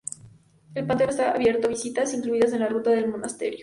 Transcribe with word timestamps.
El 0.73 0.87
panteón 0.87 1.11
está 1.11 1.29
abierto 1.29 1.67
a 1.67 1.69
visitas, 1.69 2.15
incluidas 2.15 2.51
en 2.53 2.61
la 2.61 2.67
ruta 2.69 2.89
del 2.89 3.07
monasterio. 3.07 3.59